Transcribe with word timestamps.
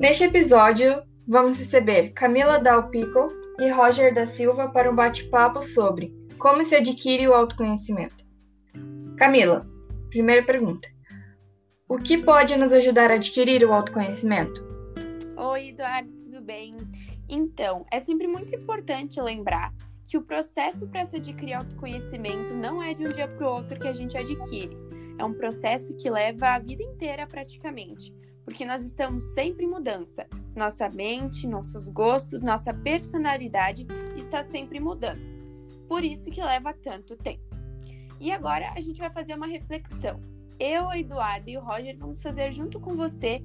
Neste 0.00 0.24
episódio, 0.24 1.02
vamos 1.28 1.58
receber 1.58 2.14
Camila 2.14 2.58
Dalpico 2.58 3.28
e 3.58 3.68
Roger 3.68 4.14
da 4.14 4.24
Silva 4.24 4.70
para 4.70 4.90
um 4.90 4.94
bate-papo 4.94 5.60
sobre 5.60 6.10
como 6.38 6.64
se 6.64 6.74
adquire 6.74 7.28
o 7.28 7.34
autoconhecimento. 7.34 8.24
Camila, 9.18 9.68
primeira 10.08 10.42
pergunta. 10.42 10.88
O 11.86 11.98
que 11.98 12.16
pode 12.16 12.56
nos 12.56 12.72
ajudar 12.72 13.10
a 13.10 13.16
adquirir 13.16 13.62
o 13.62 13.74
autoconhecimento? 13.74 14.66
Oi, 15.36 15.68
Eduardo, 15.68 16.10
tudo 16.18 16.40
bem? 16.40 16.70
Então, 17.28 17.84
é 17.92 18.00
sempre 18.00 18.26
muito 18.26 18.56
importante 18.56 19.20
lembrar 19.20 19.70
que 20.08 20.16
o 20.16 20.22
processo 20.22 20.88
para 20.88 21.04
se 21.04 21.16
adquirir 21.16 21.52
autoconhecimento 21.52 22.54
não 22.54 22.82
é 22.82 22.94
de 22.94 23.06
um 23.06 23.12
dia 23.12 23.28
para 23.28 23.46
o 23.46 23.52
outro 23.52 23.78
que 23.78 23.86
a 23.86 23.92
gente 23.92 24.16
adquire. 24.16 24.74
É 25.18 25.24
um 25.26 25.34
processo 25.34 25.94
que 25.94 26.08
leva 26.08 26.54
a 26.54 26.58
vida 26.58 26.82
inteira 26.82 27.26
praticamente, 27.26 28.10
porque 28.44 28.64
nós 28.64 28.84
estamos 28.84 29.22
sempre 29.34 29.64
em 29.64 29.68
mudança. 29.68 30.26
Nossa 30.54 30.88
mente, 30.88 31.46
nossos 31.46 31.88
gostos, 31.88 32.40
nossa 32.40 32.72
personalidade 32.72 33.86
está 34.16 34.42
sempre 34.42 34.80
mudando. 34.80 35.20
Por 35.88 36.04
isso 36.04 36.30
que 36.30 36.42
leva 36.42 36.72
tanto 36.72 37.16
tempo. 37.16 37.42
E 38.18 38.30
agora 38.30 38.70
a 38.76 38.80
gente 38.80 38.98
vai 38.98 39.10
fazer 39.10 39.34
uma 39.34 39.46
reflexão. 39.46 40.20
Eu, 40.58 40.92
Eduardo 40.92 41.48
e 41.48 41.56
o 41.56 41.60
Roger 41.60 41.96
vamos 41.96 42.22
fazer 42.22 42.52
junto 42.52 42.78
com 42.78 42.94
você 42.94 43.42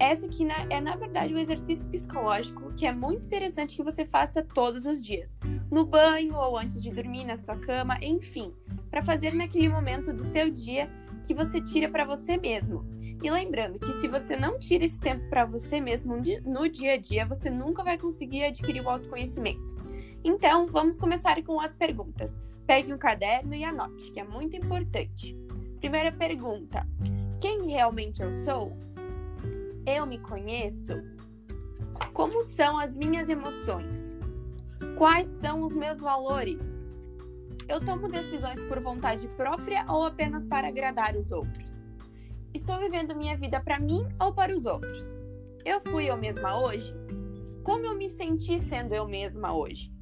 essa 0.00 0.24
aqui 0.24 0.48
é, 0.70 0.80
na 0.80 0.96
verdade, 0.96 1.34
um 1.34 1.38
exercício 1.38 1.86
psicológico 1.86 2.72
que 2.72 2.86
é 2.86 2.92
muito 2.92 3.26
interessante 3.26 3.76
que 3.76 3.82
você 3.82 4.06
faça 4.06 4.42
todos 4.42 4.86
os 4.86 5.00
dias. 5.02 5.38
No 5.70 5.84
banho 5.84 6.34
ou 6.36 6.56
antes 6.56 6.82
de 6.82 6.90
dormir, 6.90 7.24
na 7.24 7.36
sua 7.36 7.54
cama, 7.58 7.98
enfim, 8.00 8.50
para 8.90 9.02
fazer 9.02 9.34
naquele 9.34 9.68
momento 9.68 10.10
do 10.10 10.22
seu 10.22 10.50
dia 10.50 10.90
que 11.22 11.34
você 11.34 11.60
tira 11.60 11.88
para 11.88 12.04
você 12.04 12.36
mesmo. 12.36 12.84
E 13.22 13.30
lembrando 13.30 13.78
que 13.78 13.92
se 13.94 14.08
você 14.08 14.36
não 14.36 14.58
tira 14.58 14.84
esse 14.84 14.98
tempo 14.98 15.28
para 15.28 15.44
você 15.44 15.80
mesmo 15.80 16.16
no 16.44 16.68
dia 16.68 16.94
a 16.94 16.96
dia, 16.96 17.26
você 17.26 17.50
nunca 17.50 17.84
vai 17.84 17.98
conseguir 17.98 18.44
adquirir 18.44 18.82
o 18.82 18.88
autoconhecimento. 18.88 19.76
Então, 20.24 20.66
vamos 20.66 20.98
começar 20.98 21.42
com 21.42 21.60
as 21.60 21.74
perguntas. 21.74 22.38
Pegue 22.66 22.92
um 22.92 22.98
caderno 22.98 23.54
e 23.54 23.64
anote, 23.64 24.10
que 24.12 24.20
é 24.20 24.24
muito 24.24 24.56
importante. 24.56 25.36
Primeira 25.78 26.12
pergunta: 26.12 26.86
Quem 27.40 27.68
realmente 27.68 28.22
eu 28.22 28.32
sou? 28.32 28.76
Eu 29.86 30.06
me 30.06 30.18
conheço? 30.18 30.94
Como 32.12 32.42
são 32.42 32.78
as 32.78 32.96
minhas 32.96 33.28
emoções? 33.28 34.16
Quais 34.96 35.28
são 35.28 35.60
os 35.60 35.74
meus 35.74 36.00
valores? 36.00 36.79
Eu 37.70 37.80
tomo 37.80 38.08
decisões 38.08 38.60
por 38.62 38.80
vontade 38.80 39.28
própria 39.36 39.84
ou 39.88 40.02
apenas 40.02 40.44
para 40.44 40.66
agradar 40.66 41.14
os 41.14 41.30
outros? 41.30 41.86
Estou 42.52 42.80
vivendo 42.80 43.14
minha 43.14 43.36
vida 43.36 43.60
para 43.60 43.78
mim 43.78 44.04
ou 44.20 44.34
para 44.34 44.52
os 44.52 44.66
outros? 44.66 45.16
Eu 45.64 45.80
fui 45.80 46.10
eu 46.10 46.16
mesma 46.16 46.60
hoje? 46.60 46.92
Como 47.62 47.86
eu 47.86 47.96
me 47.96 48.10
senti 48.10 48.58
sendo 48.58 48.92
eu 48.92 49.06
mesma 49.06 49.56
hoje? 49.56 49.94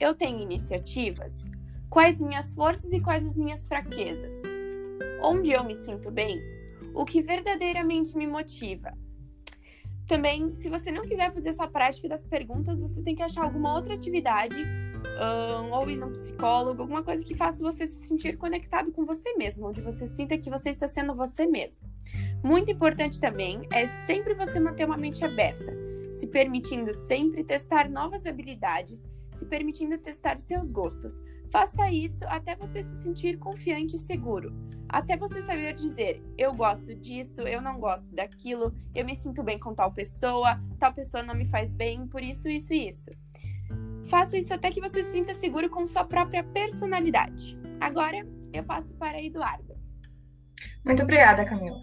Eu 0.00 0.16
tenho 0.16 0.40
iniciativas? 0.40 1.48
Quais 1.88 2.20
minhas 2.20 2.54
forças 2.54 2.92
e 2.92 3.00
quais 3.00 3.24
as 3.24 3.36
minhas 3.36 3.68
fraquezas? 3.68 4.42
Onde 5.22 5.52
eu 5.52 5.62
me 5.62 5.76
sinto 5.76 6.10
bem? 6.10 6.42
O 6.92 7.04
que 7.04 7.22
verdadeiramente 7.22 8.16
me 8.16 8.26
motiva? 8.26 8.98
Também, 10.08 10.52
se 10.52 10.68
você 10.68 10.90
não 10.90 11.02
quiser 11.02 11.32
fazer 11.32 11.50
essa 11.50 11.68
prática 11.68 12.08
das 12.08 12.24
perguntas, 12.24 12.80
você 12.80 13.00
tem 13.00 13.14
que 13.14 13.22
achar 13.22 13.44
alguma 13.44 13.76
outra 13.76 13.94
atividade, 13.94 14.56
um, 15.62 15.72
ou 15.72 15.90
ir 15.90 15.96
no 15.96 16.10
psicólogo, 16.10 16.82
alguma 16.82 17.02
coisa 17.02 17.24
que 17.24 17.34
faça 17.34 17.62
você 17.62 17.86
se 17.86 18.06
sentir 18.06 18.36
conectado 18.36 18.92
com 18.92 19.04
você 19.04 19.34
mesmo, 19.34 19.68
onde 19.68 19.80
você 19.80 20.06
sinta 20.06 20.38
que 20.38 20.50
você 20.50 20.70
está 20.70 20.86
sendo 20.86 21.14
você 21.14 21.46
mesmo. 21.46 21.84
Muito 22.42 22.70
importante 22.70 23.20
também 23.20 23.62
é 23.72 23.86
sempre 23.88 24.34
você 24.34 24.58
manter 24.58 24.84
uma 24.84 24.96
mente 24.96 25.24
aberta, 25.24 25.72
se 26.12 26.26
permitindo 26.26 26.92
sempre 26.92 27.44
testar 27.44 27.88
novas 27.88 28.26
habilidades 28.26 29.06
se 29.32 29.46
permitindo 29.46 29.98
testar 29.98 30.38
seus 30.38 30.70
gostos. 30.70 31.20
Faça 31.50 31.90
isso 31.90 32.24
até 32.26 32.54
você 32.56 32.82
se 32.82 32.96
sentir 32.96 33.38
confiante 33.38 33.96
e 33.96 33.98
seguro. 33.98 34.54
Até 34.88 35.16
você 35.16 35.42
saber 35.42 35.74
dizer: 35.74 36.22
eu 36.36 36.54
gosto 36.54 36.94
disso, 36.94 37.42
eu 37.42 37.60
não 37.60 37.78
gosto 37.78 38.06
daquilo, 38.14 38.74
eu 38.94 39.04
me 39.04 39.16
sinto 39.16 39.42
bem 39.42 39.58
com 39.58 39.74
tal 39.74 39.92
pessoa, 39.92 40.60
tal 40.78 40.92
pessoa 40.92 41.22
não 41.22 41.34
me 41.34 41.44
faz 41.44 41.72
bem, 41.72 42.06
por 42.06 42.22
isso, 42.22 42.48
isso 42.48 42.72
e 42.72 42.88
isso. 42.88 43.10
Faça 44.12 44.36
isso 44.36 44.52
até 44.52 44.70
que 44.70 44.78
você 44.78 45.02
se 45.02 45.10
sinta 45.12 45.32
seguro 45.32 45.70
com 45.70 45.86
sua 45.86 46.04
própria 46.04 46.44
personalidade. 46.44 47.58
Agora 47.80 48.18
eu 48.52 48.62
passo 48.62 48.94
para 48.96 49.22
Eduardo. 49.22 49.74
Muito 50.84 51.02
obrigada, 51.02 51.46
Camila. 51.46 51.80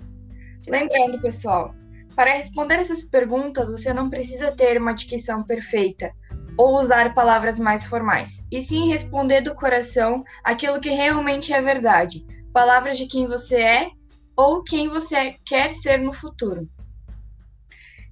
Lembrando, 0.68 1.20
pessoal, 1.24 1.74
para 2.16 2.36
responder 2.36 2.76
essas 2.76 3.04
perguntas, 3.04 3.72
você 3.72 3.92
não 3.92 4.12
precisa 4.12 4.52
ter 4.52 4.80
uma 4.80 4.94
dicção 4.94 5.44
perfeita 5.44 6.14
ou 6.56 6.80
usar 6.80 7.16
palavras 7.16 7.60
mais 7.60 7.88
formais, 7.88 8.46
e 8.52 8.62
sim 8.62 8.90
responder 8.90 9.42
do 9.42 9.56
coração 9.56 10.24
aquilo 10.44 10.80
que 10.80 10.92
realmente 10.92 11.52
é 11.52 11.60
verdade, 11.60 12.24
palavras 12.54 13.00
de 13.00 13.08
quem 13.08 13.26
você 13.26 13.56
é 13.56 13.90
ou 14.38 14.64
quem 14.64 14.88
você 14.88 15.36
quer 15.44 15.74
ser 15.74 15.98
no 15.98 16.14
futuro. 16.14 16.70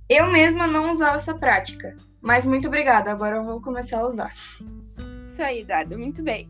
Eu 0.09 0.25
mesma 0.31 0.65
não 0.65 0.91
usava 0.91 1.17
essa 1.17 1.37
prática, 1.37 1.95
mas 2.21 2.45
muito 2.45 2.67
obrigada, 2.67 3.11
agora 3.11 3.37
eu 3.37 3.43
vou 3.43 3.61
começar 3.61 3.99
a 3.99 4.07
usar. 4.07 4.33
Isso 5.25 5.41
aí, 5.41 5.61
Eduardo, 5.61 5.97
muito 5.97 6.23
bem. 6.23 6.49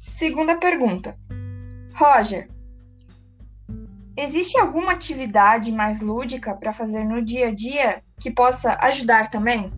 Segunda 0.00 0.56
pergunta. 0.56 1.16
Roger, 1.94 2.48
existe 4.16 4.58
alguma 4.58 4.92
atividade 4.92 5.70
mais 5.70 6.00
lúdica 6.00 6.54
para 6.54 6.72
fazer 6.72 7.04
no 7.04 7.22
dia 7.22 7.48
a 7.48 7.54
dia 7.54 8.02
que 8.18 8.30
possa 8.30 8.76
ajudar 8.80 9.30
também? 9.30 9.70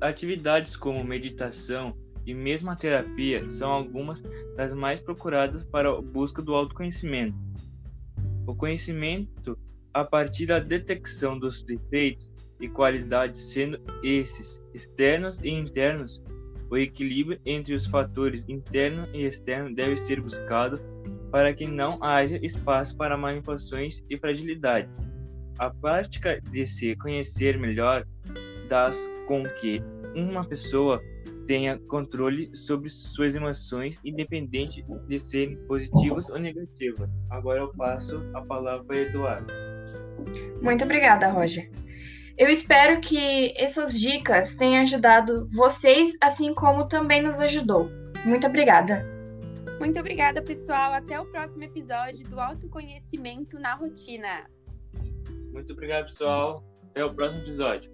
Atividades 0.00 0.76
como 0.76 1.04
meditação 1.04 1.96
e 2.26 2.34
mesmo 2.34 2.70
a 2.70 2.76
terapia 2.76 3.48
são 3.48 3.70
algumas 3.70 4.20
das 4.56 4.74
mais 4.74 4.98
procuradas 4.98 5.62
para 5.62 5.90
a 5.90 6.02
busca 6.02 6.42
do 6.42 6.54
autoconhecimento. 6.54 7.38
O 8.46 8.54
conhecimento 8.54 9.56
a 9.96 10.04
partir 10.04 10.44
da 10.44 10.58
detecção 10.58 11.38
dos 11.38 11.62
defeitos 11.62 12.30
e 12.60 12.68
qualidades, 12.68 13.40
sendo 13.46 13.80
esses 14.02 14.62
externos 14.74 15.40
e 15.42 15.48
internos, 15.48 16.22
o 16.70 16.76
equilíbrio 16.76 17.40
entre 17.46 17.72
os 17.72 17.86
fatores 17.86 18.46
interno 18.46 19.08
e 19.14 19.24
externo 19.24 19.74
deve 19.74 19.96
ser 19.96 20.20
buscado 20.20 20.78
para 21.30 21.54
que 21.54 21.64
não 21.64 21.98
haja 22.04 22.36
espaço 22.44 22.94
para 22.94 23.16
manipulações 23.16 24.04
e 24.10 24.18
fragilidades. 24.18 25.02
A 25.58 25.70
prática 25.70 26.42
de 26.42 26.66
se 26.66 26.94
conhecer 26.96 27.58
melhor 27.58 28.06
das 28.68 29.10
com 29.26 29.44
que 29.44 29.82
uma 30.14 30.44
pessoa 30.44 31.00
tenha 31.46 31.78
controle 31.78 32.54
sobre 32.54 32.90
suas 32.90 33.34
emoções, 33.34 33.98
independente 34.04 34.84
de 35.08 35.18
serem 35.18 35.56
positivas 35.66 36.28
ou 36.28 36.38
negativas. 36.38 37.08
Agora 37.30 37.60
eu 37.60 37.72
passo 37.72 38.20
a 38.34 38.42
palavra 38.42 38.84
para 38.84 38.96
Eduardo. 38.96 39.75
Muito 40.66 40.82
obrigada, 40.82 41.28
Roger. 41.28 41.70
Eu 42.36 42.48
espero 42.48 43.00
que 43.00 43.54
essas 43.56 43.96
dicas 43.98 44.56
tenham 44.56 44.82
ajudado 44.82 45.46
vocês, 45.48 46.16
assim 46.20 46.52
como 46.52 46.88
também 46.88 47.22
nos 47.22 47.38
ajudou. 47.38 47.88
Muito 48.24 48.48
obrigada. 48.48 49.06
Muito 49.78 50.00
obrigada, 50.00 50.42
pessoal. 50.42 50.92
Até 50.92 51.20
o 51.20 51.26
próximo 51.26 51.62
episódio 51.62 52.28
do 52.28 52.40
Autoconhecimento 52.40 53.60
na 53.60 53.74
Rotina. 53.74 54.50
Muito 55.52 55.72
obrigado, 55.72 56.06
pessoal. 56.06 56.64
Até 56.90 57.04
o 57.04 57.14
próximo 57.14 57.42
episódio. 57.42 57.92